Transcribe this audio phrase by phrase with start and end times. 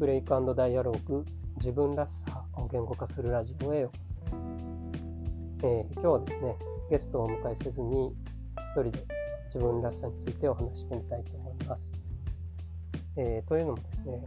[0.00, 1.26] ブレイクダイアログ
[1.56, 4.38] 自分らしさを言語化するラジオへようこ
[5.60, 6.56] そ、えー、今日はですね
[6.90, 9.04] ゲストをお迎えせずに一人で
[9.52, 11.92] 自分らしさについてお話してみたいと思います、
[13.18, 14.24] えー、というのもですね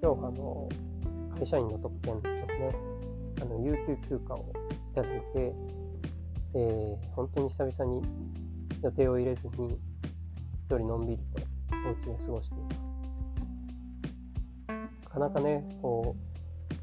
[0.00, 0.68] 今日あの
[1.36, 2.72] 会社員の特権ですね。
[3.42, 4.52] あの有給休暇を
[4.92, 5.52] いただいて、
[6.54, 8.02] えー、本当に久々に
[8.80, 9.76] 予定を入れずに
[10.68, 11.42] 一人のんびりと
[11.88, 12.79] お家で過ごしています。
[15.10, 16.14] かなかね、こ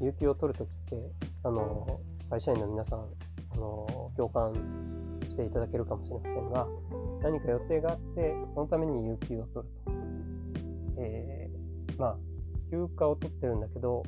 [0.00, 1.10] う、有給を取るときって、
[1.42, 4.52] あの、会社員の皆さん、あの、共感
[5.28, 6.66] していただけるかもしれませんが、
[7.22, 9.92] 何か予定があって、そのために有給を取ると。
[11.00, 12.16] えー、まあ、
[12.70, 14.02] 休暇を取ってるんだけど、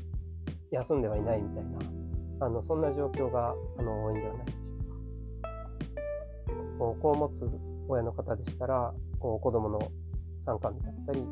[0.71, 4.95] 休んではいないみたいな、あの、そんな状況が、あの、多いんではないでしょうか。
[6.79, 7.49] こう、子を持つ
[7.89, 9.81] 親の方でしたら、こう、子供の
[10.45, 11.25] 参観だったり、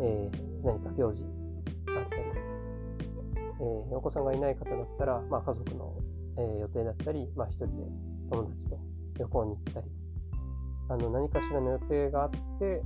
[0.00, 1.24] えー、何か行事、
[3.58, 5.94] えー、お子さんがいない方だったら、まあ、家族の、
[6.38, 7.72] えー、予定だったり、まあ、一人で
[8.30, 8.78] 友達と
[9.18, 9.86] 旅行に行ったり、
[10.88, 12.82] あの何かしらの予定があって、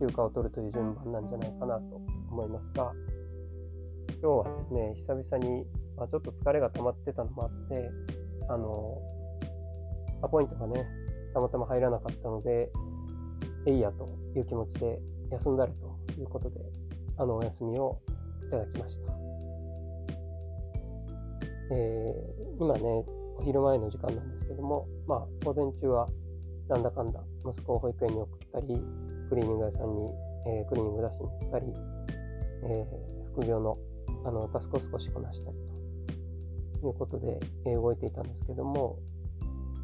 [0.00, 2.92] 休暇を取るという順番なんじゃないかなと思いますが、
[4.22, 5.64] 今日はですね、久々に、
[5.96, 7.90] まあ、ちょっと疲れが溜まってたのもあって、
[8.48, 8.98] あの、
[10.22, 10.86] アポイントがね、
[11.34, 12.70] たまたま入らなかったので、
[13.66, 14.98] えいやという気持ちで
[15.30, 16.60] 休んだるということで、
[17.16, 18.00] あのお休みを
[18.46, 19.27] いただきました。
[21.70, 23.04] えー、今ね、
[23.38, 26.08] お昼前の時間なんですけども、まあ、午前中は
[26.68, 28.66] なんだかんだ息子を保育園に送ったり、
[29.28, 30.10] クリーニング屋さんに、
[30.46, 31.66] えー、クリーニング出しに行ったり、
[32.64, 33.78] えー、副業の
[34.24, 35.56] あのタスクを少しこなしたり
[36.80, 38.98] ということで、え、動いていたんですけども、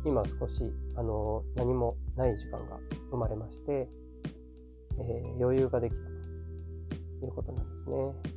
[0.05, 0.63] 今少し
[0.97, 2.79] あの何もない時間が
[3.11, 3.89] 生まれまして、
[4.99, 6.03] え余裕ができた
[7.21, 8.34] ということなんですね。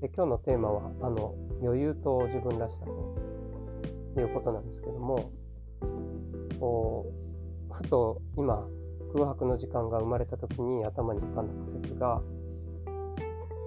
[0.00, 2.86] で今日のテーマはあの余裕と自分らしさ
[4.14, 5.30] ということなんですけども
[6.58, 7.06] こ
[7.70, 8.66] うふと今
[9.12, 12.22] 空白の時間が生まれた時に頭に浮かんだ仮説が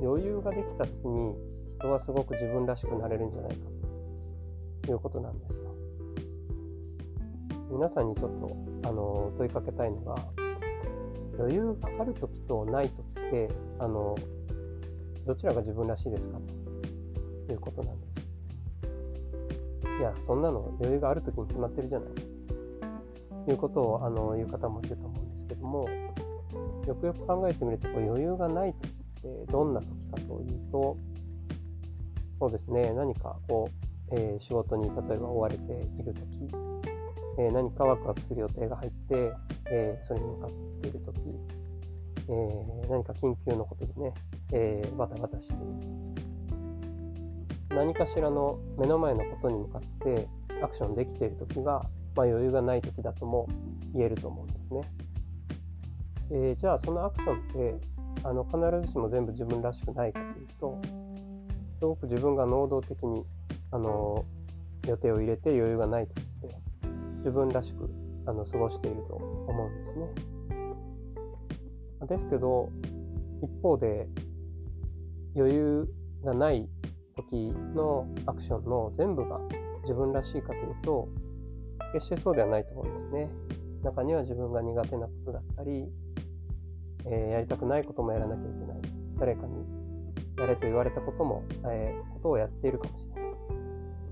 [0.01, 1.35] 余裕ができた時に
[1.79, 3.57] 人はすごく自分らしくなれるんじゃないか
[4.83, 5.69] ということなんですよ。
[7.69, 10.15] 皆さんにちょっとあの問いかけたいのが
[11.38, 14.15] 余裕がある時とない時ってあの
[15.25, 16.38] どちらが自分らしいですか？
[17.47, 18.13] ということなんです。
[20.00, 22.09] いや、そんなの余裕がある時に決まってるじゃない。
[23.45, 25.88] ということをあの言う方もいると思うんですけども、
[26.88, 28.91] よくよく考えてみると、こう余裕がない時っ
[29.45, 30.97] てどんな時かというと、
[32.39, 33.69] そうですね、何かこ
[34.12, 36.50] う、えー、仕事に例えば追われている時、
[37.39, 39.33] えー、何かワクワクする予定が入って、
[39.72, 40.50] えー、それに向かっ
[40.81, 41.19] ている時、
[42.28, 44.13] えー、何か緊急のことでね、
[44.51, 45.56] えー、バタバタして。
[47.69, 50.28] 何かしらの目の前のことに向かって
[50.62, 51.81] アクションできている時が、
[52.16, 53.47] まあ、余裕がない時だとも
[53.94, 54.81] 言えると思うんですね。
[56.31, 57.88] えー、じゃあそのアクションって
[58.23, 60.81] あの必ずしも全部自分らしくないかというと
[61.79, 63.25] すごく自分が能動的に
[63.72, 64.23] あの
[64.88, 66.56] 予定を入れて余裕がない時って
[67.19, 67.89] 自分らしく
[68.25, 70.32] あの過ごしていると思うんですね。
[72.07, 72.69] ですけど
[73.41, 74.07] 一方で
[75.35, 75.87] 余裕
[76.23, 76.69] がない
[77.15, 79.39] 時のアクションの全部が
[79.83, 81.09] 自分らしいかというと
[81.93, 83.29] 決してそうではないと思うんですね。
[83.83, 85.85] 中には自分が苦手なことだったり、
[87.05, 88.77] えー、やりたくないこともやらなきゃいけない。
[89.19, 89.53] 誰かに
[90.37, 93.31] やれと言われたことも、えー、ことをやっているかもしれない、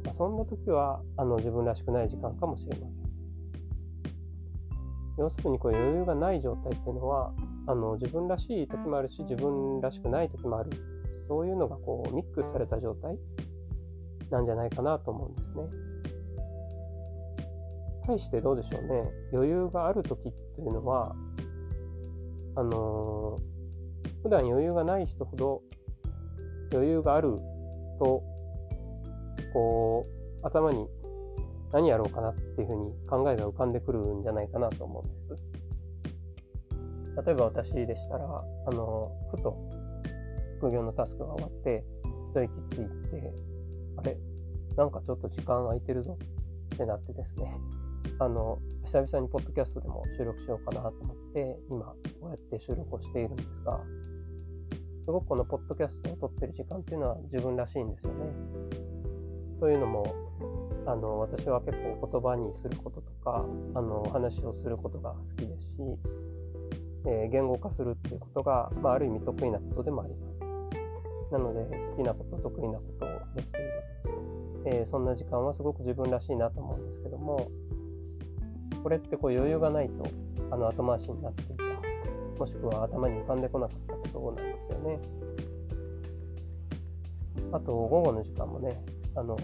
[0.03, 3.03] まあ、そんな時はあの自分らしくない時間かもしれません。
[5.17, 7.33] 要するにこう余裕がない状態っていうのは
[7.67, 10.71] あの自分らしい時もあるし自分らしくない時もある
[11.27, 13.17] そういうのがこうミックスされた状態
[14.29, 15.91] なんじゃないかなと思うんですね。
[18.05, 21.15] 対してどうでしょうね余裕がある時っていうのは
[22.55, 25.61] あのー、普段余裕がない人ほど
[26.73, 27.37] 余裕がある
[27.99, 28.23] と
[29.53, 30.07] こ
[30.43, 30.87] う頭に
[31.71, 35.50] 何やろうかなっていうふうに考えが浮かんでくるんじゃないかなと思うんです。
[37.25, 39.57] 例えば私でしたら、あの、ふと
[40.59, 41.83] 副業のタスクが終わって、
[42.33, 42.75] 一息つい
[43.09, 43.33] て、
[43.97, 44.17] あれ
[44.77, 46.17] なんかちょっと時間空いてるぞ
[46.75, 47.53] ってなってですね、
[48.19, 51.85] あの、久々にポッドキャストでも収録しようかなと思って、今、
[52.19, 53.83] こうやって収録をしているんですが、
[55.03, 58.25] すごくこのポッドキャストを撮ってる時間っていうのは自分らしいんですよね。
[59.59, 60.05] というのも、
[60.85, 65.77] あの私は結構言葉にすることとかあの話をすることが好きですし、
[67.05, 70.41] え、言語化するっていうことが、まあ、ある意味得意なことでもあります。
[71.31, 73.71] なので好きなこと得意なことをできている、
[74.65, 77.49] えー、そんな時間はすごく自分らしいなと思うんですけども
[78.83, 80.03] これってこう余裕がないと
[80.51, 81.63] あの後回しになっていた
[82.37, 84.99] もしくは頭に浮かんでこなかったことなんですよね
[87.53, 88.77] あと午後の時間もね
[89.15, 89.37] あの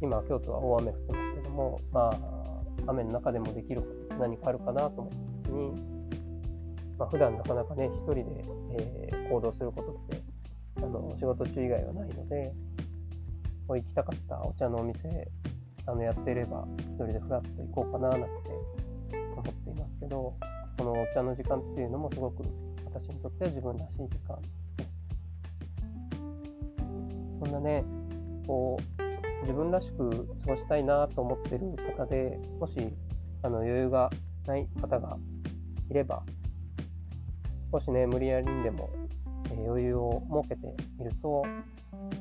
[0.00, 5.12] 今京都は大雨降ってますけどもまあ雨の中でもできること何かあるかなと思っ
[5.42, 5.97] た時に、
[6.98, 8.22] まあ、普段なかなかね一人で、
[8.78, 10.22] えー、行動することって
[10.82, 12.52] あの仕事中以外はないので
[13.68, 15.28] 行きたかったお茶のお店
[15.86, 18.26] あのやっていれば一人でふらっと行こうかななんて
[19.36, 20.34] 思っていますけど
[20.78, 22.42] このお茶の時間っていうのもすごく
[22.84, 24.40] 私にとっては自分らしい時間
[24.76, 24.98] です。
[27.40, 27.84] そんなね
[28.46, 32.76] こう自分らしく過ごしたいなと思ってる方でもし
[33.42, 34.10] あの余裕が
[34.46, 35.16] ない方が
[35.90, 36.22] いれば
[37.72, 38.90] 少しね無理やりにでも
[39.66, 40.66] 余裕を設けて
[41.00, 41.44] いると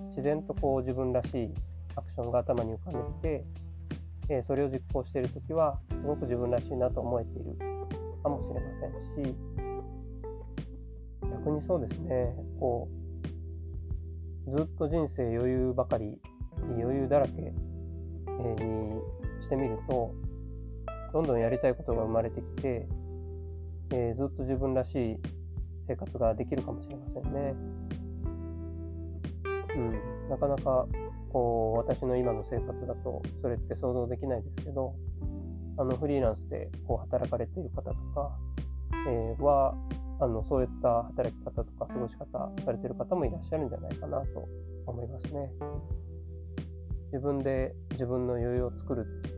[0.09, 1.53] 自然とこう自分らしい
[1.95, 3.45] アクションが頭に浮かんできて、
[4.29, 7.57] えそれを実行している時はすごく自分らしいなと思えている
[8.21, 9.35] かもしれませんし
[11.21, 12.35] 逆にそうですね。
[12.59, 12.88] こ
[14.47, 16.17] うずっと人生余裕ばかり
[16.79, 17.51] 余裕だらけに
[19.41, 20.13] してみると
[21.13, 22.88] どんどんやりたいことが生まれてきて、
[23.91, 25.17] え、ずっと自分らしい
[25.88, 27.56] 生活ができるかもしれませんね。
[29.75, 30.88] うん、なかなか
[31.31, 34.95] こう私の今の生活だとそれって想像できないですけど
[35.78, 38.31] あのフリーランスでこう働かれている方とか、
[39.07, 39.75] えー、は
[40.19, 44.48] あのそういった働き方とか過ごし方されている方もいらっしゃるんじゃないかなと
[44.88, 45.51] 思いますね。
[47.13, 49.30] 自分で自分の余裕を作るって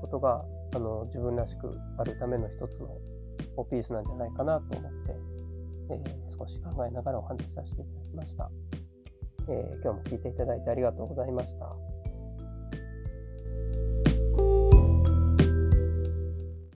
[0.00, 0.42] ことが
[0.74, 5.14] あの自分らしくあるための一つのピースなんじゃないかなと思って、
[5.90, 8.50] えー、少し考えながらお話しさせていただきました。
[9.48, 11.91] えー、今日も聞いていただいてありがとうございました。